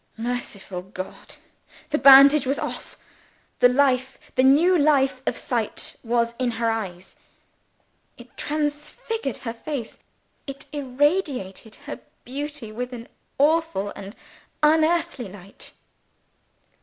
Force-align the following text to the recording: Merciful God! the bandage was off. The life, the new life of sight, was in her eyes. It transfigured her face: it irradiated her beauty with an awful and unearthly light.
Merciful 0.17 0.81
God! 0.81 1.35
the 1.89 1.99
bandage 1.99 2.47
was 2.47 2.57
off. 2.57 2.97
The 3.59 3.69
life, 3.69 4.17
the 4.33 4.41
new 4.41 4.75
life 4.75 5.21
of 5.27 5.37
sight, 5.37 5.95
was 6.03 6.33
in 6.39 6.49
her 6.49 6.71
eyes. 6.71 7.15
It 8.17 8.35
transfigured 8.35 9.37
her 9.37 9.53
face: 9.53 9.99
it 10.47 10.65
irradiated 10.71 11.75
her 11.85 11.99
beauty 12.25 12.71
with 12.71 12.93
an 12.93 13.09
awful 13.37 13.89
and 13.95 14.15
unearthly 14.63 15.27
light. 15.27 15.71